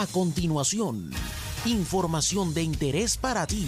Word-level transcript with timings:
A 0.00 0.06
continuación, 0.06 1.10
información 1.66 2.54
de 2.54 2.62
interés 2.62 3.16
para 3.18 3.48
ti 3.48 3.66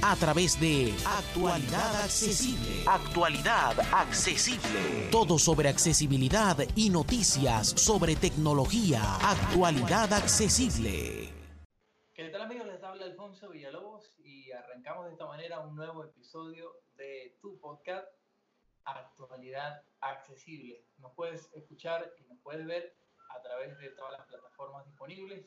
a 0.00 0.14
través 0.14 0.60
de 0.60 0.94
Actualidad 1.04 1.96
Accesible. 2.04 2.84
Actualidad 2.86 3.80
Accesible. 3.92 5.10
Todo 5.10 5.40
sobre 5.40 5.68
accesibilidad 5.68 6.56
y 6.76 6.88
noticias 6.88 7.70
sobre 7.70 8.14
tecnología. 8.14 9.02
Actualidad 9.28 10.12
Accesible. 10.12 11.34
¿Qué 12.14 12.28
tal 12.28 12.42
amigos? 12.42 12.68
Les 12.68 12.80
habla 12.84 13.04
Alfonso 13.06 13.50
Villalobos 13.50 14.14
y 14.22 14.52
arrancamos 14.52 15.06
de 15.06 15.12
esta 15.14 15.26
manera 15.26 15.58
un 15.58 15.74
nuevo 15.74 16.04
episodio 16.04 16.76
de 16.94 17.36
tu 17.42 17.58
podcast 17.58 18.06
Actualidad 18.84 19.82
Accesible. 20.00 20.86
Nos 20.98 21.12
puedes 21.14 21.50
escuchar 21.54 22.08
y 22.20 22.22
nos 22.28 22.38
puedes 22.38 22.64
ver 22.66 22.94
a 23.30 23.42
través 23.42 23.76
de 23.80 23.88
todas 23.90 24.12
las 24.12 24.28
plataformas 24.28 24.86
disponibles 24.86 25.44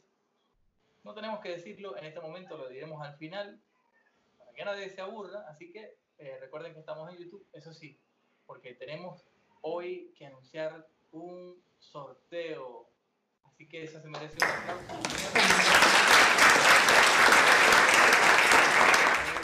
no 1.06 1.14
tenemos 1.14 1.40
que 1.40 1.50
decirlo 1.50 1.96
en 1.98 2.06
este 2.06 2.20
momento, 2.20 2.58
lo 2.58 2.68
diremos 2.68 3.00
al 3.06 3.16
final, 3.18 3.62
para 4.40 4.52
que 4.54 4.66
nadie 4.66 4.90
se 4.90 5.02
aburra. 5.02 5.46
Así 5.48 5.72
que 5.72 6.00
eh, 6.18 6.38
recuerden 6.42 6.74
que 6.74 6.80
estamos 6.80 7.08
en 7.12 7.18
YouTube, 7.18 7.48
eso 7.54 7.72
sí, 7.72 8.00
porque 8.48 8.74
tenemos 8.74 9.24
hoy 9.62 10.12
que 10.18 10.26
anunciar 10.26 10.88
un 11.12 11.64
sorteo. 11.78 12.90
Así 13.44 13.70
que 13.70 13.84
eso 13.84 14.02
se 14.02 14.10
merece 14.10 14.36
un 14.36 14.50
aplauso. 14.50 14.96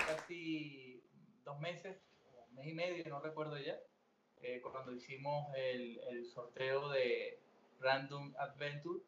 Casi 0.08 1.04
dos 1.46 1.60
meses, 1.60 2.02
un 2.50 2.56
mes 2.56 2.68
y 2.68 2.74
medio, 2.74 3.08
no 3.08 3.22
recuerdo 3.22 3.60
ya, 3.60 3.80
eh, 4.42 4.62
cuando 4.62 4.94
hicimos 4.94 5.54
el, 5.56 6.00
el 6.10 6.26
sorteo 6.26 6.90
de 6.90 7.40
Random 7.80 8.34
Adventure, 8.40 9.00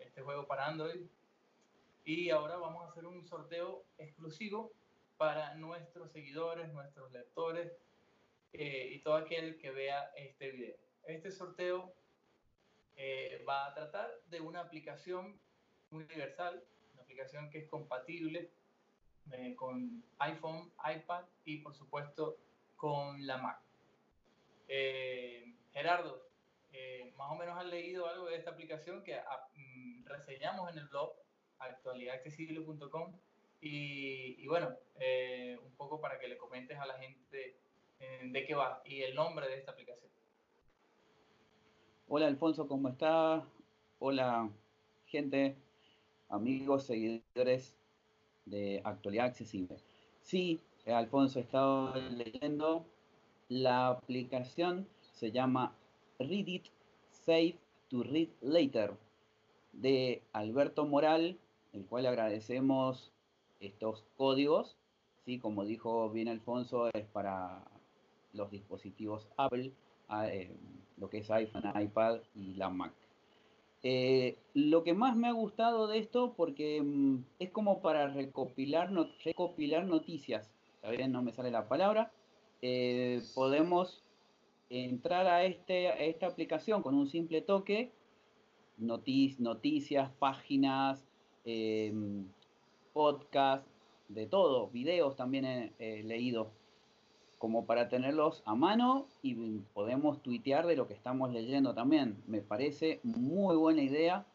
este 0.00 0.20
juego 0.20 0.48
para 0.48 0.66
Android, 0.66 1.06
y 2.04 2.30
ahora 2.30 2.56
vamos 2.56 2.84
a 2.84 2.90
hacer 2.90 3.06
un 3.06 3.24
sorteo 3.24 3.84
exclusivo 3.98 4.72
para 5.16 5.54
nuestros 5.54 6.10
seguidores, 6.10 6.72
nuestros 6.72 7.12
lectores 7.12 7.72
eh, 8.52 8.90
y 8.92 9.02
todo 9.02 9.14
aquel 9.14 9.56
que 9.58 9.70
vea 9.70 10.10
este 10.16 10.50
video. 10.50 10.76
Este 11.04 11.30
sorteo 11.30 11.94
eh, 12.96 13.44
va 13.48 13.66
a 13.66 13.74
tratar 13.74 14.10
de 14.26 14.40
una 14.40 14.60
aplicación 14.60 15.38
universal, 15.90 16.64
una 16.94 17.02
aplicación 17.02 17.50
que 17.50 17.58
es 17.58 17.68
compatible 17.68 18.50
eh, 19.30 19.54
con 19.54 20.04
iPhone, 20.18 20.72
iPad 20.84 21.24
y 21.44 21.58
por 21.58 21.74
supuesto 21.74 22.38
con 22.76 23.24
la 23.26 23.38
Mac. 23.38 23.60
Gerardo, 25.72 26.26
más 27.16 27.30
o 27.30 27.34
menos 27.36 27.56
has 27.58 27.66
leído 27.66 28.08
algo 28.08 28.26
de 28.26 28.36
esta 28.36 28.50
aplicación 28.50 29.04
que 29.04 29.14
ah, 29.14 29.48
mm, 29.54 30.06
reseñamos 30.06 30.70
en 30.70 30.78
el 30.78 30.88
blog 30.88 31.21
actualidadaccesible.com 31.62 33.12
y, 33.60 34.42
y, 34.42 34.46
bueno, 34.48 34.70
eh, 34.98 35.58
un 35.64 35.72
poco 35.76 36.00
para 36.00 36.18
que 36.18 36.28
le 36.28 36.36
comentes 36.36 36.78
a 36.78 36.86
la 36.86 36.98
gente 36.98 37.56
eh, 38.00 38.20
de 38.24 38.44
qué 38.44 38.54
va 38.54 38.82
y 38.84 39.02
el 39.02 39.14
nombre 39.14 39.48
de 39.48 39.58
esta 39.58 39.72
aplicación. 39.72 40.10
Hola 42.08 42.26
Alfonso, 42.26 42.66
¿cómo 42.66 42.88
estás? 42.88 43.44
Hola 43.98 44.50
gente, 45.06 45.56
amigos, 46.28 46.86
seguidores 46.86 47.76
de 48.46 48.80
Actualidad 48.84 49.26
Accesible. 49.26 49.76
Sí, 50.22 50.60
Alfonso, 50.86 51.38
he 51.38 51.42
estado 51.42 51.94
leyendo. 52.10 52.86
La 53.48 53.88
aplicación 53.88 54.88
se 55.12 55.30
llama 55.30 55.76
Read 56.18 56.46
It, 56.46 56.66
Save 57.10 57.58
to 57.88 58.02
Read 58.02 58.30
Later 58.40 58.94
de 59.72 60.22
Alberto 60.32 60.86
Moral 60.86 61.38
el 61.72 61.86
cual 61.86 62.06
agradecemos 62.06 63.12
estos 63.60 64.04
códigos, 64.16 64.76
¿sí? 65.24 65.38
como 65.38 65.64
dijo 65.64 66.10
bien 66.10 66.28
Alfonso, 66.28 66.90
es 66.92 67.06
para 67.06 67.64
los 68.32 68.50
dispositivos 68.50 69.28
Apple, 69.36 69.72
eh, 70.26 70.54
lo 70.96 71.08
que 71.08 71.18
es 71.18 71.30
iPhone, 71.30 71.64
iPad 71.74 72.20
y 72.34 72.54
la 72.54 72.68
Mac. 72.68 72.92
Eh, 73.84 74.36
lo 74.54 74.84
que 74.84 74.94
más 74.94 75.16
me 75.16 75.28
ha 75.28 75.32
gustado 75.32 75.88
de 75.88 75.98
esto, 75.98 76.34
porque 76.36 76.80
mm, 76.80 77.24
es 77.40 77.50
como 77.50 77.80
para 77.80 78.08
recopilar, 78.08 78.92
recopilar 79.24 79.86
noticias, 79.86 80.52
todavía 80.80 81.08
no 81.08 81.22
me 81.22 81.32
sale 81.32 81.50
la 81.50 81.68
palabra, 81.68 82.12
eh, 82.60 83.22
podemos 83.34 84.04
entrar 84.70 85.26
a, 85.26 85.44
este, 85.44 85.88
a 85.88 85.98
esta 85.98 86.26
aplicación 86.26 86.82
con 86.82 86.94
un 86.94 87.08
simple 87.08 87.42
toque, 87.42 87.92
noticias, 88.78 90.10
páginas, 90.18 91.04
eh, 91.44 91.92
podcast, 92.92 93.66
de 94.08 94.26
todo, 94.26 94.68
videos 94.68 95.16
también 95.16 95.74
he, 95.78 96.02
leído, 96.02 96.52
como 97.38 97.66
para 97.66 97.88
tenerlos 97.88 98.42
a 98.44 98.54
mano 98.54 99.08
y 99.22 99.34
podemos 99.74 100.22
tuitear 100.22 100.66
de 100.66 100.76
lo 100.76 100.86
que 100.86 100.94
estamos 100.94 101.32
leyendo 101.32 101.74
también. 101.74 102.22
Me 102.26 102.40
parece 102.40 103.00
muy 103.02 103.56
buena 103.56 103.82
idea. 103.82 104.26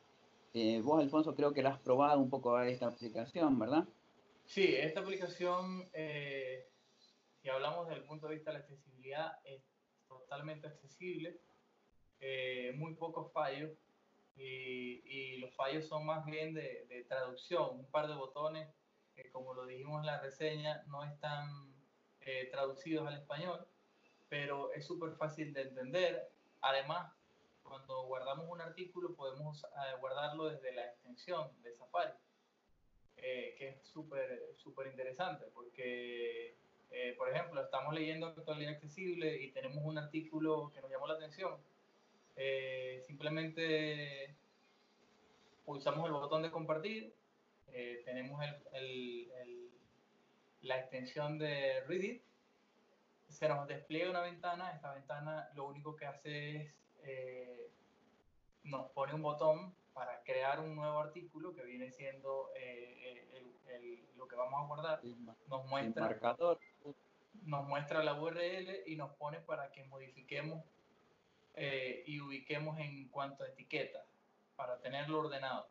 Eh, 0.54 0.82
vos, 0.82 1.02
Alfonso, 1.02 1.36
creo 1.36 1.54
que 1.54 1.64
la 1.64 1.70
has 1.70 1.80
probado 1.80 2.20
un 2.20 2.30
poco 2.30 2.56
a 2.56 2.68
esta 2.68 2.88
aplicación, 2.88 3.60
¿verdad? 3.60 3.88
Sí, 4.46 4.76
esta 4.76 5.02
aplicación, 5.02 5.90
eh, 5.94 6.68
si 7.42 7.50
hablamos 7.50 7.88
desde 7.88 8.02
el 8.02 8.08
punto 8.08 8.28
de 8.28 8.36
vista 8.36 8.52
de 8.52 8.58
la 8.58 8.64
accesibilidad, 8.64 9.40
es 9.46 9.62
totalmente 10.08 10.68
accesible, 10.68 11.40
eh, 12.20 12.74
muy 12.76 12.96
pocos 12.96 13.32
fallos 13.32 13.72
y, 14.38 15.38
los 15.38 15.54
fallos 15.56 15.88
son 15.88 16.06
más 16.06 16.26
bien 16.26 16.54
de, 16.54 17.06
traducción, 17.08 17.80
un 17.80 17.86
par 17.86 18.08
de 18.08 18.16
botones 18.16 18.70
que 19.16 19.30
como 19.32 19.54
lo 19.54 19.66
dijimos 19.66 20.02
en 20.02 20.08
la 20.08 20.20
reseña 20.20 20.84
no 20.88 21.04
están 21.04 21.74
eh, 22.22 22.50
traducidos 22.52 23.08
al 23.08 23.16
español, 23.16 23.66
pero 24.30 24.72
es 24.74 24.86
súper 24.86 25.16
fácil 25.16 25.54
de 25.54 25.62
entender. 25.62 26.30
Además, 26.62 27.12
cuando 27.64 28.04
guardamos 28.04 28.48
un 28.50 28.62
artículo 28.62 29.16
podemos 29.16 29.64
eh, 29.64 29.96
guardarlo 30.00 30.50
desde 30.50 30.74
la 30.74 30.86
extensión 30.86 31.50
de 31.64 31.74
Safari, 31.74 32.14
eh, 33.18 33.56
que 33.58 33.70
es 33.70 33.88
súper 33.88 34.54
súper 34.58 34.88
interesante 34.88 35.46
porque, 35.54 36.58
por 37.18 37.30
ejemplo, 37.30 37.62
estamos 37.62 37.94
leyendo 37.94 38.28
actualidad 38.28 38.74
accesible 38.74 39.42
y 39.42 39.52
tenemos 39.52 39.84
un 39.84 39.98
artículo 39.98 40.72
que 40.74 40.82
nos 40.82 40.92
llamó 40.92 41.08
la 41.08 41.16
atención 41.16 41.58
eh, 42.40 43.02
simplemente 43.08 44.36
pulsamos 45.66 46.06
el 46.06 46.14
botón 46.14 46.44
de 46.44 46.52
compartir, 46.52 47.12
eh, 47.74 48.04
tenemos 48.06 48.40
la 50.62 50.78
extensión 50.78 51.40
de 51.40 51.82
Reddit, 51.88 52.22
se 53.28 53.50
nos 53.50 53.68
despliega 53.68 54.12
una 54.12 54.22
ventana, 54.22 54.72
esta 54.72 54.94
ventana 54.94 55.50
lo 55.56 55.66
único 55.66 55.96
que 55.96 56.06
hace 56.06 56.58
es, 56.58 56.74
eh, 57.04 57.72
nos 58.64 58.92
pone 58.92 59.16
un 59.16 59.24
botón 59.24 59.74
para 59.94 60.22
crear 60.22 60.60
un 60.60 60.76
nuevo 60.76 61.00
artículo 61.00 61.56
que 61.56 61.64
viene 61.64 61.90
siendo 61.90 62.52
lo 64.16 64.28
que 64.28 64.36
vamos 64.36 64.62
a 64.62 64.68
guardar, 64.68 65.02
nos 65.48 65.66
muestra, 65.66 66.38
nos 67.44 67.68
muestra 67.68 68.04
la 68.04 68.14
URL 68.14 68.84
y 68.86 68.96
nos 68.96 69.12
pone 69.16 69.40
para 69.40 69.72
que 69.72 69.84
modifiquemos 69.86 70.64
eh, 71.60 72.04
y 72.06 72.22
ubiquemos 72.22 72.78
en 72.80 73.10
cuanto 73.10 73.44
a 73.44 73.48
etiquetas 73.48 74.06
para 74.56 74.80
tenerlo 74.80 75.22
ordenado. 75.22 75.68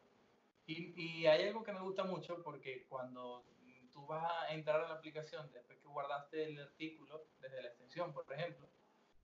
Y, 0.66 1.00
y, 1.00 1.26
hay 1.26 1.46
algo 1.46 1.62
que 1.62 1.72
me 1.72 1.80
gusta 1.80 2.02
mucho 2.02 2.42
porque 2.42 2.86
cuando 2.88 3.44
tú 3.92 4.04
vas 4.04 4.24
a 4.42 4.52
entrar 4.52 4.80
a 4.80 4.88
la 4.88 4.94
aplicación 4.94 5.48
después 5.52 5.78
que 5.78 5.86
guardaste 5.86 6.42
el 6.42 6.60
artículo 6.60 7.24
desde 7.40 7.62
la 7.62 7.68
extensión, 7.68 8.12
por 8.12 8.30
ejemplo, 8.32 8.66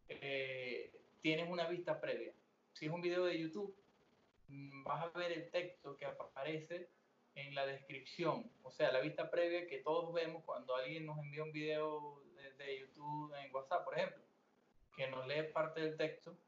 eh, 0.08 0.92
tienes 1.20 1.50
una 1.50 1.66
vista 1.66 2.00
previa. 2.00 2.32
Si 2.74 2.86
es 2.86 2.92
un 2.92 3.02
video 3.02 3.24
de 3.24 3.40
YouTube, 3.40 3.76
mm, 4.46 4.84
vas 4.84 5.02
a 5.02 5.18
ver 5.18 5.32
el 5.32 5.50
texto 5.50 5.96
que 5.96 6.06
aparece 6.06 6.90
en 7.34 7.56
la 7.56 7.66
descripción, 7.66 8.48
o 8.62 8.70
sea, 8.70 8.92
la 8.92 9.00
vista 9.00 9.32
previa 9.32 9.66
que 9.66 9.78
todos 9.78 10.14
vemos 10.14 10.44
cuando 10.44 10.76
alguien 10.76 11.06
nos 11.06 11.18
envía 11.18 11.42
un 11.42 11.52
video 11.52 12.22
de, 12.36 12.52
de 12.52 12.78
YouTube 12.78 13.34
en 13.34 13.52
WhatsApp, 13.52 13.84
por 13.84 13.98
ejemplo, 13.98 14.22
que 14.94 15.08
nos 15.08 15.26
lee 15.26 15.42
parte 15.52 15.80
del 15.80 15.96
texto 15.96 16.38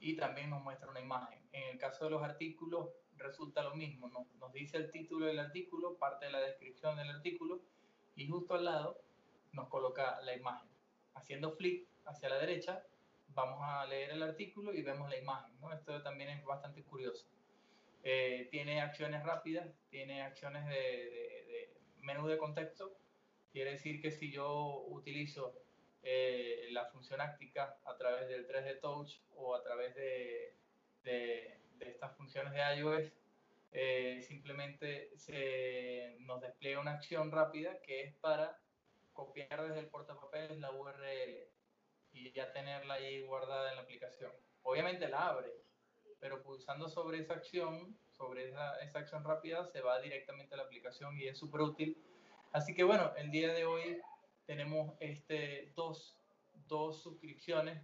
y 0.00 0.16
también 0.16 0.50
nos 0.50 0.62
muestra 0.62 0.90
una 0.90 1.00
imagen. 1.00 1.40
En 1.52 1.68
el 1.70 1.78
caso 1.78 2.04
de 2.04 2.10
los 2.10 2.22
artículos 2.22 2.90
resulta 3.16 3.62
lo 3.62 3.74
mismo, 3.74 4.08
nos, 4.08 4.52
dice 4.52 4.76
el 4.76 4.90
título 4.90 5.26
del 5.26 5.38
artículo, 5.38 5.96
parte 5.98 6.26
de 6.26 6.32
la 6.32 6.40
descripción 6.40 6.96
del 6.96 7.10
artículo 7.10 7.60
y 8.14 8.28
justo 8.28 8.54
al 8.54 8.64
lado 8.64 9.02
nos 9.52 9.68
coloca 9.68 10.20
la 10.22 10.34
imagen. 10.34 10.68
Haciendo 11.14 11.52
flick 11.52 11.88
hacia 12.04 12.28
la 12.28 12.38
derecha 12.38 12.84
vamos 13.28 13.58
a 13.60 13.86
leer 13.86 14.10
el 14.10 14.22
artículo 14.22 14.72
y 14.72 14.82
vemos 14.82 15.10
la 15.10 15.16
imagen. 15.16 15.58
¿no? 15.60 15.72
Esto 15.72 16.02
también 16.02 16.30
es 16.30 16.44
bastante 16.44 16.82
curioso. 16.82 17.26
Eh, 18.04 18.48
tiene 18.50 18.80
acciones 18.80 19.24
rápidas, 19.24 19.68
tiene 19.90 20.22
acciones 20.22 20.66
de, 20.66 20.74
de 20.74 21.76
menú 22.02 22.26
de 22.26 22.38
contexto. 22.38 22.96
Quiere 23.52 23.72
decir 23.72 24.00
que 24.00 24.12
si 24.12 24.30
yo 24.30 24.84
utilizo 24.88 25.54
eh, 26.02 26.68
la 26.70 26.86
función 26.86 27.20
áctica 27.20 27.78
a 27.84 27.96
través 27.96 28.28
del 28.28 28.46
3D 28.46 28.80
Touch 28.80 29.20
o 29.34 29.54
a 29.54 29.62
través 29.62 29.94
de, 29.94 30.56
estas 31.80 32.16
funciones 32.16 32.52
de 32.52 32.76
iOS, 32.76 33.12
eh, 33.72 34.20
simplemente 34.26 35.10
se 35.16 36.16
nos 36.20 36.40
despliega 36.40 36.80
una 36.80 36.92
acción 36.92 37.30
rápida 37.30 37.80
que 37.82 38.02
es 38.02 38.14
para 38.16 38.58
copiar 39.12 39.66
desde 39.66 39.80
el 39.80 39.88
portapapeles 39.88 40.58
la 40.58 40.70
URL 40.70 41.48
y 42.12 42.32
ya 42.32 42.52
tenerla 42.52 42.94
ahí 42.94 43.22
guardada 43.22 43.70
en 43.70 43.76
la 43.76 43.82
aplicación. 43.82 44.32
Obviamente 44.62 45.08
la 45.08 45.28
abre, 45.28 45.52
pero 46.20 46.42
pulsando 46.42 46.88
sobre 46.88 47.18
esa 47.18 47.34
acción, 47.34 47.96
sobre 48.12 48.48
esa, 48.48 48.78
esa 48.80 49.00
acción 49.00 49.24
rápida, 49.24 49.64
se 49.66 49.80
va 49.80 50.00
directamente 50.00 50.54
a 50.54 50.58
la 50.58 50.64
aplicación 50.64 51.18
y 51.18 51.28
es 51.28 51.38
súper 51.38 51.60
útil. 51.60 51.96
Así 52.52 52.74
que 52.74 52.84
bueno, 52.84 53.12
el 53.16 53.30
día 53.30 53.52
de 53.52 53.64
hoy 53.64 54.00
tenemos 54.48 54.94
este, 55.00 55.70
dos, 55.76 56.16
dos 56.66 57.02
suscripciones 57.02 57.82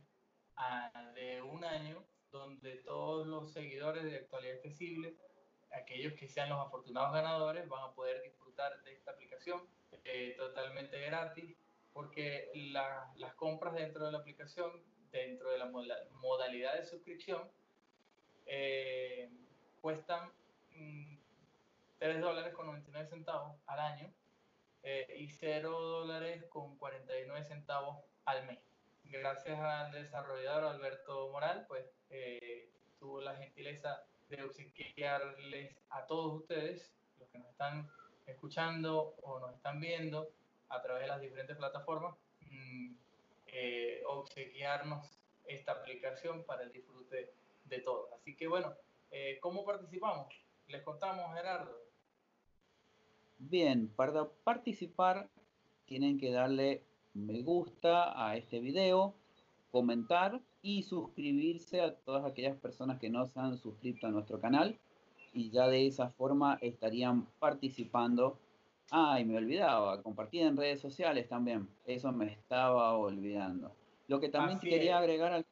de 1.14 1.42
un 1.42 1.62
año 1.62 2.02
donde 2.30 2.76
todos 2.76 3.26
los 3.26 3.52
seguidores 3.52 4.02
de 4.04 4.16
Actualidad 4.16 4.56
Accesible, 4.56 5.14
aquellos 5.72 6.14
que 6.14 6.26
sean 6.26 6.48
los 6.48 6.66
afortunados 6.66 7.12
ganadores, 7.12 7.68
van 7.68 7.84
a 7.84 7.92
poder 7.92 8.22
disfrutar 8.22 8.82
de 8.82 8.94
esta 8.94 9.10
aplicación 9.10 9.60
eh, 10.04 10.34
totalmente 10.38 10.98
gratis, 11.02 11.54
porque 11.92 12.50
las 12.54 13.34
compras 13.34 13.74
dentro 13.74 14.06
de 14.06 14.12
la 14.12 14.18
aplicación, 14.18 14.70
dentro 15.12 15.50
de 15.50 15.58
la 15.58 15.70
modalidad 16.12 16.78
de 16.78 16.86
suscripción, 16.86 17.42
eh, 18.46 19.30
cuestan 19.82 20.32
3 21.98 22.16
mm, 22.16 22.20
dólares 22.22 22.54
con 22.54 22.66
99 22.66 23.06
centavos 23.06 23.54
al 23.66 23.80
año 23.80 24.14
eh, 24.84 25.16
y 25.18 25.28
0 25.28 25.70
dólares 25.70 26.44
con 26.48 26.76
49 26.78 27.44
centavos 27.44 28.04
al 28.24 28.46
mes. 28.46 28.60
Gracias 29.04 29.58
al 29.58 29.92
desarrollador 29.92 30.64
Alberto 30.64 31.28
Moral, 31.30 31.66
pues 31.68 31.84
tuvo 32.98 33.20
la 33.20 33.36
gentileza 33.36 34.04
de 34.28 34.42
obsequiarles 34.42 35.76
a 35.90 36.06
todos 36.06 36.40
ustedes, 36.40 36.94
los 37.18 37.28
que 37.28 37.38
nos 37.38 37.48
están 37.48 37.88
escuchando 38.26 39.14
o 39.22 39.40
nos 39.40 39.54
están 39.54 39.80
viendo 39.80 40.30
a 40.68 40.80
través 40.82 41.02
de 41.02 41.08
las 41.08 41.20
diferentes 41.20 41.56
plataformas, 41.56 42.16
mm, 42.40 42.94
eh, 43.46 44.02
obsequiarnos 44.06 45.20
esta 45.46 45.72
aplicación 45.72 46.44
para 46.44 46.62
el 46.62 46.72
disfrute 46.72 47.32
de 47.64 47.78
todos. 47.80 48.12
Así 48.12 48.34
que 48.34 48.46
bueno, 48.46 48.74
eh, 49.10 49.38
¿cómo 49.40 49.64
participamos? 49.64 50.34
Les 50.66 50.82
contamos, 50.82 51.34
Gerardo. 51.34 51.83
Bien, 53.50 53.88
para 53.94 54.26
participar 54.42 55.28
tienen 55.84 56.18
que 56.18 56.30
darle 56.30 56.82
me 57.12 57.42
gusta 57.42 58.26
a 58.26 58.36
este 58.36 58.58
video, 58.58 59.14
comentar 59.70 60.40
y 60.62 60.82
suscribirse 60.82 61.82
a 61.82 61.94
todas 61.94 62.24
aquellas 62.24 62.56
personas 62.56 62.98
que 62.98 63.10
no 63.10 63.26
se 63.26 63.38
han 63.38 63.58
suscrito 63.58 64.06
a 64.06 64.10
nuestro 64.10 64.40
canal 64.40 64.78
y 65.34 65.50
ya 65.50 65.68
de 65.68 65.86
esa 65.86 66.08
forma 66.08 66.58
estarían 66.62 67.26
participando. 67.38 68.38
Ay, 68.90 69.26
me 69.26 69.36
olvidaba, 69.36 70.02
compartir 70.02 70.42
en 70.42 70.56
redes 70.56 70.80
sociales 70.80 71.28
también, 71.28 71.68
eso 71.86 72.12
me 72.12 72.32
estaba 72.32 72.96
olvidando. 72.96 73.72
Lo 74.08 74.20
que 74.20 74.30
también 74.30 74.58
quería 74.58 74.98
agregar 74.98 75.44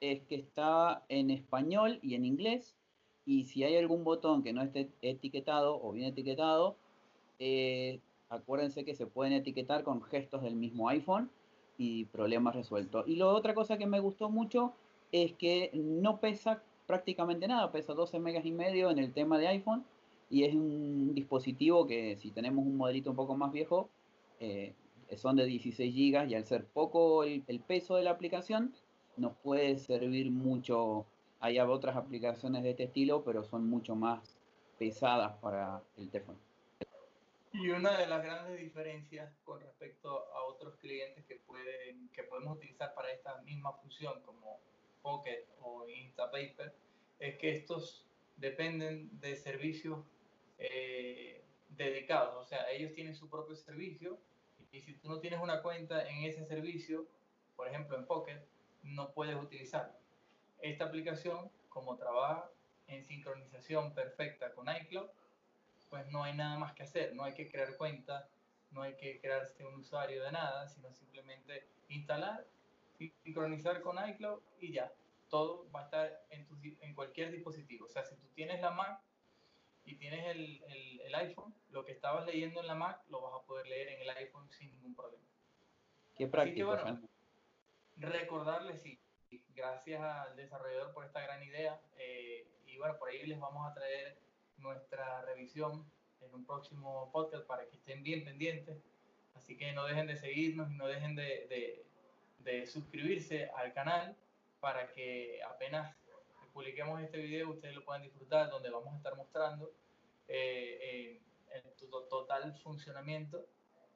es 0.00 0.22
que 0.22 0.36
está 0.36 1.04
en 1.08 1.30
español 1.30 1.98
y 2.00 2.14
en 2.14 2.24
inglés 2.24 2.76
y 3.26 3.46
si 3.46 3.64
hay 3.64 3.76
algún 3.76 4.04
botón 4.04 4.44
que 4.44 4.52
no 4.52 4.62
esté 4.62 4.90
etiquetado 5.02 5.80
o 5.82 5.92
bien 5.92 6.08
etiquetado, 6.08 6.76
eh, 7.40 7.98
acuérdense 8.28 8.84
que 8.84 8.94
se 8.94 9.06
pueden 9.06 9.32
etiquetar 9.32 9.82
con 9.82 10.02
gestos 10.02 10.42
del 10.42 10.54
mismo 10.54 10.88
iPhone 10.88 11.30
y 11.76 12.04
problemas 12.04 12.54
resueltos. 12.54 13.08
Y 13.08 13.16
la 13.16 13.26
otra 13.26 13.54
cosa 13.54 13.78
que 13.78 13.86
me 13.86 13.98
gustó 13.98 14.30
mucho 14.30 14.72
es 15.10 15.32
que 15.32 15.70
no 15.74 16.20
pesa 16.20 16.62
prácticamente 16.86 17.48
nada, 17.48 17.72
pesa 17.72 17.94
12 17.94 18.20
megas 18.20 18.44
y 18.44 18.52
medio 18.52 18.90
en 18.90 18.98
el 18.98 19.12
tema 19.12 19.38
de 19.38 19.48
iPhone 19.48 19.84
y 20.28 20.44
es 20.44 20.54
un 20.54 21.14
dispositivo 21.14 21.86
que 21.86 22.16
si 22.16 22.30
tenemos 22.30 22.64
un 22.64 22.76
modelito 22.76 23.10
un 23.10 23.16
poco 23.16 23.36
más 23.36 23.52
viejo, 23.52 23.88
eh, 24.38 24.74
son 25.16 25.36
de 25.36 25.44
16 25.44 25.92
gigas 25.92 26.30
y 26.30 26.34
al 26.36 26.44
ser 26.44 26.64
poco 26.64 27.24
el, 27.24 27.42
peso 27.66 27.96
de 27.96 28.04
la 28.04 28.12
aplicación, 28.12 28.72
nos 29.16 29.34
puede 29.36 29.76
servir 29.78 30.30
mucho. 30.30 31.04
Hay 31.40 31.58
otras 31.58 31.96
aplicaciones 31.96 32.62
de 32.62 32.70
este 32.70 32.84
estilo, 32.84 33.24
pero 33.24 33.42
son 33.42 33.68
mucho 33.68 33.96
más 33.96 34.38
pesadas 34.78 35.32
para 35.40 35.82
el 35.96 36.08
teléfono. 36.10 36.38
Y 37.52 37.68
una 37.70 37.98
de 37.98 38.06
las 38.06 38.22
grandes 38.22 38.58
diferencias 38.58 39.32
con 39.44 39.60
respecto 39.60 40.32
a 40.34 40.44
otros 40.44 40.76
clientes 40.76 41.24
que, 41.26 41.36
pueden, 41.36 42.08
que 42.10 42.22
podemos 42.22 42.56
utilizar 42.56 42.94
para 42.94 43.10
esta 43.10 43.38
misma 43.42 43.72
función, 43.72 44.22
como 44.22 44.60
Pocket 45.02 45.46
o 45.60 45.88
Instapaper, 45.88 46.72
es 47.18 47.36
que 47.38 47.56
estos 47.56 48.06
dependen 48.36 49.08
de 49.20 49.34
servicios 49.34 49.98
eh, 50.58 51.42
dedicados. 51.70 52.36
O 52.36 52.44
sea, 52.48 52.70
ellos 52.70 52.92
tienen 52.92 53.14
su 53.16 53.28
propio 53.28 53.56
servicio 53.56 54.18
y 54.72 54.82
si 54.82 54.94
tú 54.94 55.08
no 55.08 55.18
tienes 55.18 55.40
una 55.40 55.62
cuenta 55.62 56.08
en 56.08 56.24
ese 56.24 56.44
servicio, 56.44 57.06
por 57.56 57.66
ejemplo 57.66 57.96
en 57.96 58.06
Pocket, 58.06 58.40
no 58.84 59.12
puedes 59.12 59.36
utilizarlo. 59.36 59.94
Esta 60.60 60.84
aplicación, 60.84 61.50
como 61.68 61.96
trabaja 61.96 62.48
en 62.86 63.04
sincronización 63.04 63.92
perfecta 63.94 64.52
con 64.52 64.66
iCloud, 64.68 65.08
pues 65.90 66.06
no 66.06 66.22
hay 66.22 66.34
nada 66.34 66.56
más 66.58 66.72
que 66.72 66.84
hacer, 66.84 67.14
no 67.14 67.24
hay 67.24 67.34
que 67.34 67.50
crear 67.50 67.76
cuenta, 67.76 68.28
no 68.70 68.82
hay 68.82 68.96
que 68.96 69.20
crearse 69.20 69.66
un 69.66 69.74
usuario 69.74 70.22
de 70.22 70.32
nada, 70.32 70.68
sino 70.68 70.92
simplemente 70.92 71.68
instalar, 71.88 72.46
sincronizar 73.24 73.82
con 73.82 73.96
iCloud 74.08 74.40
y 74.60 74.72
ya. 74.72 74.92
Todo 75.28 75.70
va 75.72 75.82
a 75.82 75.84
estar 75.84 76.24
en, 76.30 76.46
tu, 76.46 76.56
en 76.80 76.94
cualquier 76.94 77.30
dispositivo. 77.30 77.86
O 77.86 77.88
sea, 77.88 78.04
si 78.04 78.16
tú 78.16 78.28
tienes 78.34 78.60
la 78.60 78.70
Mac 78.70 79.00
y 79.84 79.96
tienes 79.96 80.26
el, 80.26 80.62
el, 81.04 81.14
iPhone, 81.14 81.54
lo 81.70 81.84
que 81.84 81.92
estabas 81.92 82.26
leyendo 82.26 82.60
en 82.60 82.66
la 82.66 82.74
Mac 82.74 83.02
lo 83.08 83.20
vas 83.20 83.34
a 83.34 83.46
poder 83.46 83.66
leer 83.66 83.88
en 83.88 84.00
el 84.00 84.10
iPhone 84.10 84.48
sin 84.50 84.70
ningún 84.70 84.94
problema. 84.94 85.24
Qué 86.16 86.26
práctico. 86.26 86.72
Así 86.72 86.84
bueno, 86.84 87.08
recordarles, 87.96 88.82
sí, 88.82 89.00
gracias 89.54 90.00
al 90.00 90.36
desarrollador 90.36 90.92
por 90.92 91.04
esta 91.04 91.20
gran 91.20 91.42
idea. 91.42 91.80
Eh, 91.96 92.46
y 92.66 92.76
bueno, 92.76 92.96
por 92.98 93.08
ahí 93.08 93.24
les 93.26 93.38
vamos 93.38 93.68
a 93.68 93.74
traer 93.74 94.18
nuestra 94.60 95.22
revisión 95.22 95.84
en 96.20 96.34
un 96.34 96.44
próximo 96.44 97.10
podcast 97.12 97.46
para 97.46 97.66
que 97.66 97.76
estén 97.76 98.02
bien 98.02 98.24
pendientes. 98.24 98.82
Así 99.34 99.56
que 99.56 99.72
no 99.72 99.84
dejen 99.84 100.06
de 100.06 100.16
seguirnos 100.16 100.70
y 100.70 100.74
no 100.74 100.86
dejen 100.86 101.14
de, 101.16 101.84
de, 102.38 102.66
suscribirse 102.66 103.48
al 103.56 103.72
canal 103.72 104.16
para 104.60 104.92
que 104.92 105.40
apenas 105.42 105.96
publiquemos 106.52 107.00
este 107.00 107.18
video 107.18 107.50
ustedes 107.50 107.74
lo 107.74 107.84
puedan 107.84 108.02
disfrutar, 108.02 108.50
donde 108.50 108.70
vamos 108.70 108.92
a 108.92 108.96
estar 108.96 109.16
mostrando 109.16 109.72
eh, 110.28 111.20
el 111.52 111.62
total 112.08 112.54
funcionamiento 112.58 113.46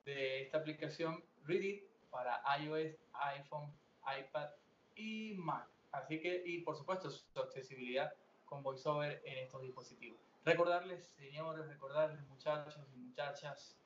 de 0.04 0.42
esta 0.42 0.58
aplicación 0.58 1.22
Reddit 1.44 1.84
para 2.10 2.42
iOS, 2.58 2.96
iPhone, 3.12 3.72
iPad 4.18 4.50
y 4.94 5.34
Mac. 5.34 5.68
Así 5.92 6.20
que, 6.20 6.42
y 6.44 6.58
por 6.62 6.76
supuesto, 6.76 7.10
su 7.10 7.40
accesibilidad 7.40 8.12
con 8.44 8.62
VoiceOver 8.62 9.22
en 9.24 9.38
estos 9.38 9.62
dispositivos. 9.62 10.20
Recordarles, 10.44 11.06
señores, 11.16 11.66
recordarles, 11.66 12.20
muchachos 12.28 12.78
y 12.94 12.98
muchachas, 12.98 13.78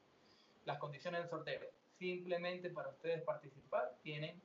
las 0.64 0.78
condiciones 0.78 1.20
del 1.20 1.30
sorteo. 1.30 1.60
Simplemente 2.00 2.68
para 2.68 2.88
ustedes 2.88 3.22
participar 3.22 3.96
tienen 4.02 4.42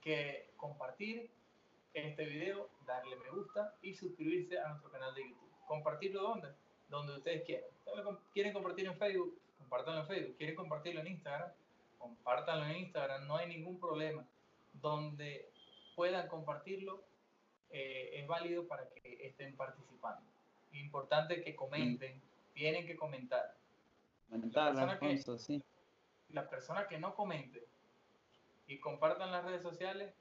que 0.00 0.52
compartir 0.56 1.28
este 1.92 2.24
video, 2.24 2.70
darle 2.86 3.16
me 3.16 3.30
gusta 3.30 3.74
y 3.82 3.94
suscribirse 3.94 4.60
a 4.60 4.68
nuestro 4.68 4.92
canal 4.92 5.12
de 5.16 5.28
YouTube. 5.28 5.50
¿Compartirlo 5.66 6.22
dónde? 6.22 6.48
Donde 6.88 7.16
ustedes 7.16 7.42
quieran. 7.44 7.68
¿Quieren 8.32 8.52
compartir 8.52 8.86
en 8.86 8.96
Facebook? 8.96 9.40
Compártanlo 9.58 10.02
en 10.02 10.06
Facebook. 10.06 10.36
¿Quieren 10.36 10.54
compartirlo 10.54 11.00
en 11.00 11.08
Instagram? 11.08 11.50
Compártanlo 11.98 12.64
en 12.66 12.76
Instagram. 12.76 13.26
No 13.26 13.36
hay 13.36 13.48
ningún 13.48 13.80
problema. 13.80 14.24
Donde 14.72 15.50
puedan 15.96 16.28
compartirlo 16.28 17.02
eh, 17.70 18.10
es 18.12 18.26
válido 18.28 18.68
para 18.68 18.88
que 18.90 19.26
estén 19.26 19.56
participando 19.56 20.37
importante 20.72 21.42
que 21.42 21.54
comenten, 21.54 22.20
tienen 22.52 22.86
que 22.86 22.96
comentar. 22.96 23.56
Comentar, 24.28 24.74
la 24.74 24.98
persona, 24.98 24.98
que, 24.98 25.38
sí. 25.38 25.62
la 26.30 26.48
persona 26.48 26.86
que 26.86 26.98
no 26.98 27.14
comente 27.14 27.66
y 28.66 28.78
compartan 28.78 29.32
las 29.32 29.44
redes 29.44 29.62
sociales 29.62 30.14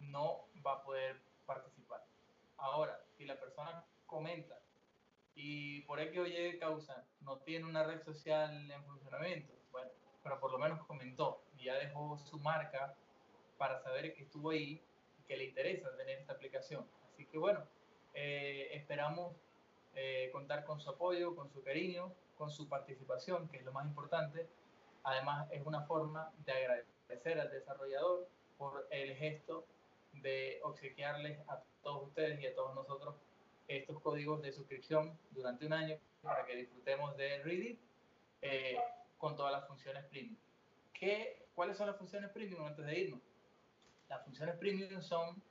no 0.00 0.44
va 0.64 0.74
a 0.74 0.82
poder 0.82 1.20
participar. 1.46 2.04
Ahora, 2.58 3.00
si 3.16 3.24
la 3.24 3.38
persona 3.40 3.84
comenta 4.06 4.58
y 5.34 5.80
por 5.82 6.00
X 6.00 6.18
o 6.18 6.26
Y 6.26 6.58
causa 6.58 7.04
no 7.20 7.38
tiene 7.38 7.64
una 7.64 7.84
red 7.84 8.02
social 8.02 8.70
en 8.70 8.84
funcionamiento, 8.84 9.52
bueno, 9.72 9.90
pero 10.22 10.38
por 10.38 10.52
lo 10.52 10.58
menos 10.58 10.84
comentó 10.86 11.42
y 11.56 11.64
ya 11.64 11.74
dejó 11.74 12.18
su 12.18 12.38
marca 12.38 12.94
para 13.56 13.78
saber 13.82 14.14
que 14.14 14.22
estuvo 14.22 14.50
ahí 14.50 14.82
y 15.18 15.22
que 15.26 15.36
le 15.36 15.44
interesa 15.44 15.96
tener 15.96 16.18
esta 16.18 16.34
aplicación. 16.34 16.86
Así 17.08 17.26
que 17.26 17.38
bueno, 17.38 17.66
eh, 18.14 18.70
esperamos 18.72 19.36
eh, 19.94 20.30
contar 20.32 20.64
con 20.64 20.80
su 20.80 20.90
apoyo, 20.90 21.34
con 21.36 21.50
su 21.50 21.62
cariño, 21.62 22.12
con 22.36 22.50
su 22.50 22.68
participación, 22.68 23.48
que 23.48 23.58
es 23.58 23.64
lo 23.64 23.72
más 23.72 23.86
importante. 23.86 24.48
Además, 25.02 25.48
es 25.52 25.64
una 25.64 25.82
forma 25.82 26.32
de 26.44 26.52
agradecer 26.52 27.40
al 27.40 27.50
desarrollador 27.50 28.28
por 28.56 28.86
el 28.90 29.14
gesto 29.16 29.66
de 30.14 30.60
obsequiarles 30.62 31.38
a 31.48 31.62
todos 31.82 32.08
ustedes 32.08 32.40
y 32.40 32.46
a 32.46 32.54
todos 32.54 32.74
nosotros 32.74 33.16
estos 33.68 34.00
códigos 34.00 34.42
de 34.42 34.52
suscripción 34.52 35.18
durante 35.30 35.66
un 35.66 35.72
año 35.72 35.98
para 36.22 36.44
que 36.44 36.56
disfrutemos 36.56 37.16
de 37.16 37.42
Reddit 37.42 37.80
eh, 38.42 38.76
con 39.18 39.36
todas 39.36 39.52
las 39.52 39.66
funciones 39.66 40.04
premium. 40.06 40.36
¿Qué, 40.92 41.46
¿Cuáles 41.54 41.76
son 41.76 41.86
las 41.86 41.96
funciones 41.96 42.30
premium 42.30 42.64
antes 42.64 42.84
de 42.84 42.98
irnos? 42.98 43.20
Las 44.08 44.24
funciones 44.24 44.56
premium 44.56 45.00
son 45.02 45.42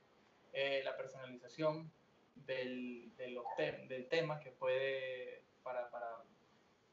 eh, 0.52 0.82
la 0.84 0.96
personalización 0.96 1.90
del, 2.34 3.14
de 3.16 3.30
los 3.30 3.44
del 3.88 4.08
tema 4.08 4.40
que 4.40 4.50
puede 4.50 5.44
para, 5.62 5.90
para 5.90 6.06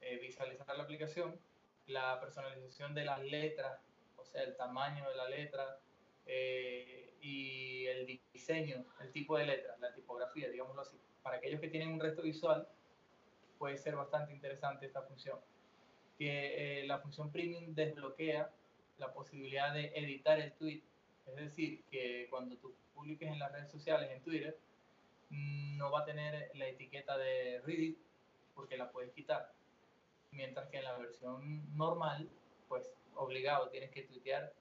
eh, 0.01 0.17
visualizar 0.17 0.75
la 0.75 0.83
aplicación, 0.83 1.39
la 1.87 2.19
personalización 2.19 2.93
de 2.93 3.05
las 3.05 3.21
letras, 3.21 3.79
o 4.17 4.25
sea, 4.25 4.43
el 4.43 4.55
tamaño 4.55 5.09
de 5.09 5.15
la 5.15 5.29
letra 5.29 5.79
eh, 6.25 7.13
y 7.21 7.85
el 7.87 8.19
diseño, 8.33 8.85
el 9.01 9.11
tipo 9.11 9.37
de 9.37 9.45
letra, 9.45 9.75
la 9.79 9.93
tipografía, 9.93 10.49
digámoslo 10.49 10.81
así. 10.81 10.97
Para 11.21 11.37
aquellos 11.37 11.59
que 11.59 11.67
tienen 11.67 11.89
un 11.89 11.99
resto 11.99 12.21
visual, 12.21 12.67
puede 13.57 13.77
ser 13.77 13.95
bastante 13.95 14.33
interesante 14.33 14.85
esta 14.85 15.01
función. 15.03 15.39
Que 16.17 16.83
la 16.85 16.99
función 16.99 17.31
premium 17.31 17.73
desbloquea 17.73 18.51
la 18.97 19.11
posibilidad 19.11 19.73
de 19.73 19.91
editar 19.95 20.39
el 20.39 20.53
tweet 20.53 20.83
es 21.27 21.35
decir, 21.35 21.83
que 21.89 22.27
cuando 22.29 22.57
tú 22.57 22.73
publiques 22.93 23.29
en 23.29 23.39
las 23.39 23.51
redes 23.51 23.71
sociales, 23.71 24.09
en 24.11 24.21
Twitter, 24.21 24.57
no 25.31 25.91
va 25.91 26.01
a 26.01 26.05
tener 26.05 26.51
la 26.55 26.67
etiqueta 26.67 27.17
de 27.17 27.61
Reddit 27.65 27.97
porque 28.53 28.77
la 28.77 28.91
puedes 28.91 29.11
quitar. 29.13 29.53
Mientras 30.31 30.69
que 30.69 30.77
en 30.77 30.83
la 30.83 30.97
versión 30.97 31.75
normal, 31.75 32.29
pues 32.67 32.93
obligado 33.15 33.69
tienes 33.69 33.91
que 33.91 34.03
tuitear 34.03 34.53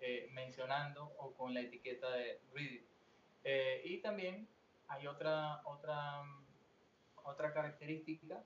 eh, 0.00 0.28
mencionando 0.32 1.12
o 1.18 1.32
con 1.34 1.54
la 1.54 1.60
etiqueta 1.60 2.10
de 2.10 2.40
Reddit. 2.52 2.84
Eh, 3.44 3.82
y 3.84 3.98
también 3.98 4.48
hay 4.88 5.06
otra, 5.06 5.62
otra, 5.64 6.22
otra 7.24 7.52
característica 7.52 8.42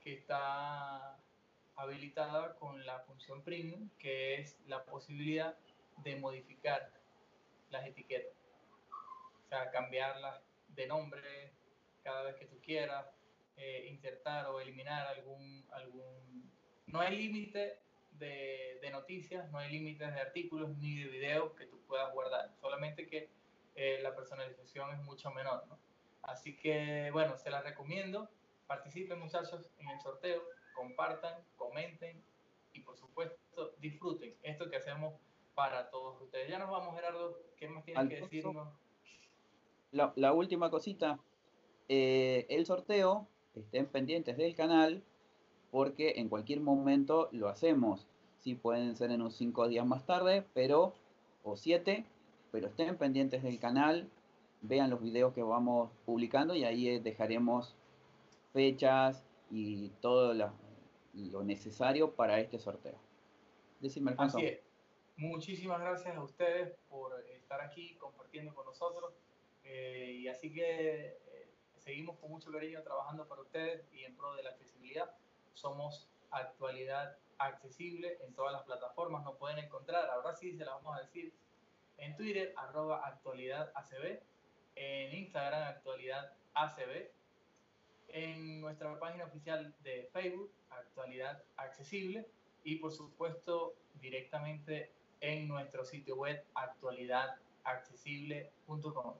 que 0.00 0.14
está 0.14 1.18
habilitada 1.76 2.54
con 2.56 2.84
la 2.86 3.00
función 3.00 3.42
premium, 3.42 3.88
que 3.98 4.36
es 4.36 4.58
la 4.66 4.84
posibilidad 4.84 5.56
de 6.04 6.16
modificar 6.16 6.90
las 7.70 7.86
etiquetas. 7.86 8.32
O 9.44 9.48
sea, 9.48 9.70
cambiarlas 9.70 10.40
de 10.74 10.86
nombre 10.86 11.52
cada 12.02 12.22
vez 12.22 12.36
que 12.36 12.46
tú 12.46 12.60
quieras, 12.60 13.06
eh, 13.56 13.86
insertar 13.90 14.46
o 14.46 14.60
eliminar 14.60 15.06
algún... 15.06 15.66
algún... 15.72 16.52
No 16.86 17.00
hay 17.00 17.16
límite 17.16 17.80
de, 18.12 18.78
de, 18.80 18.90
noticias, 18.90 19.50
no 19.50 19.58
hay 19.58 19.72
límites 19.72 20.14
de 20.14 20.20
artículos 20.20 20.76
ni 20.78 21.02
de 21.02 21.08
videos 21.08 21.52
que 21.54 21.66
tú 21.66 21.80
puedas 21.86 22.12
guardar, 22.12 22.54
solamente 22.60 23.06
que 23.06 23.30
eh, 23.74 24.00
la 24.02 24.14
personalización 24.14 24.92
es 24.92 25.02
mucho 25.02 25.30
menor. 25.30 25.66
¿no? 25.66 25.78
Así 26.22 26.56
que, 26.56 27.10
bueno, 27.12 27.36
se 27.36 27.50
las 27.50 27.64
recomiendo. 27.64 28.30
Participen 28.66 29.18
muchachos 29.18 29.70
en 29.78 29.88
el 29.88 30.00
sorteo, 30.00 30.42
compartan, 30.74 31.44
comenten 31.56 32.22
y 32.72 32.80
por 32.80 32.96
supuesto 32.96 33.74
disfruten 33.78 34.34
esto 34.42 34.70
que 34.70 34.76
hacemos 34.76 35.14
para 35.54 35.90
todos 35.90 36.20
ustedes. 36.22 36.48
Ya 36.48 36.58
nos 36.58 36.70
vamos, 36.70 36.94
Gerardo. 36.94 37.38
¿Qué 37.56 37.68
más 37.68 37.84
tienes 37.84 38.08
que 38.08 38.20
decirnos? 38.20 38.68
La, 39.94 40.32
última 40.32 40.70
cosita. 40.70 41.20
Eh, 41.88 42.46
el 42.48 42.66
sorteo, 42.66 43.28
estén 43.54 43.86
pendientes 43.86 44.36
del 44.36 44.54
canal, 44.56 45.04
porque 45.70 46.14
en 46.16 46.28
cualquier 46.28 46.60
momento 46.60 47.28
lo 47.30 47.48
hacemos. 47.48 48.08
Sí, 48.40 48.54
pueden 48.56 48.96
ser 48.96 49.12
en 49.12 49.22
unos 49.22 49.36
5 49.36 49.68
días 49.68 49.86
más 49.86 50.04
tarde, 50.04 50.44
pero, 50.52 50.94
o 51.44 51.56
7, 51.56 52.04
pero 52.50 52.66
estén 52.66 52.96
pendientes 52.96 53.42
del 53.44 53.60
canal, 53.60 54.10
vean 54.62 54.90
los 54.90 55.00
videos 55.00 55.32
que 55.32 55.42
vamos 55.42 55.90
publicando 56.04 56.54
y 56.54 56.64
ahí 56.64 56.88
eh, 56.88 57.00
dejaremos 57.00 57.76
fechas 58.52 59.24
y 59.50 59.90
todo 60.00 60.34
lo, 60.34 61.44
necesario 61.44 62.10
para 62.10 62.40
este 62.40 62.58
sorteo. 62.58 62.98
Decime, 63.80 64.10
Alfonso. 64.10 64.38
Así 64.38 64.58
Muchísimas 65.16 65.80
gracias 65.80 66.16
a 66.16 66.22
ustedes 66.22 66.74
por 66.90 67.12
estar 67.30 67.60
aquí 67.60 67.94
compartiendo 67.98 68.52
con 68.52 68.66
nosotros. 68.66 69.14
Eh, 69.64 70.18
y 70.20 70.28
así 70.28 70.52
que 70.52 71.06
eh, 71.06 71.48
seguimos 71.78 72.18
con 72.18 72.30
mucho 72.30 72.52
cariño 72.52 72.82
trabajando 72.82 73.26
para 73.26 73.42
ustedes 73.42 73.86
y 73.92 74.04
en 74.04 74.16
pro 74.16 74.34
de 74.34 74.42
la 74.42 74.50
accesibilidad. 74.50 75.10
Somos 75.54 76.08
actualidad 76.30 77.16
accesible 77.38 78.18
en 78.26 78.34
todas 78.34 78.52
las 78.52 78.64
plataformas. 78.64 79.24
Nos 79.24 79.36
pueden 79.36 79.58
encontrar, 79.58 80.10
ahora 80.10 80.34
sí 80.34 80.56
se 80.56 80.64
las 80.64 80.74
vamos 80.74 80.96
a 80.96 81.00
decir, 81.00 81.32
en 81.98 82.16
Twitter, 82.16 82.52
arroba 82.56 83.06
actualidad 83.06 83.70
ACB, 83.74 84.20
en 84.76 85.14
Instagram, 85.14 85.62
actualidad 85.62 86.32
ACB, 86.54 87.10
en 88.08 88.60
nuestra 88.60 88.98
página 88.98 89.24
oficial 89.24 89.74
de 89.82 90.08
Facebook, 90.12 90.52
actualidad 90.70 91.42
accesible, 91.56 92.26
y 92.64 92.76
por 92.76 92.92
supuesto 92.92 93.74
directamente 94.00 94.90
en 95.20 95.48
nuestro 95.48 95.84
sitio 95.84 96.16
web 96.16 96.42
actualidadaccesible.com. 96.54 99.14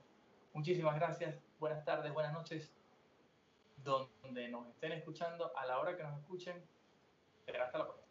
Muchísimas 0.55 0.95
gracias, 0.95 1.43
buenas 1.59 1.83
tardes, 1.83 2.13
buenas 2.13 2.31
noches, 2.31 2.73
donde 3.75 4.47
nos 4.47 4.65
estén 4.69 4.93
escuchando, 4.93 5.51
a 5.57 5.65
la 5.65 5.79
hora 5.79 5.97
que 5.97 6.03
nos 6.03 6.17
escuchen. 6.17 6.65
Hasta 7.45 7.77
la 7.77 7.83
próxima. 7.83 8.04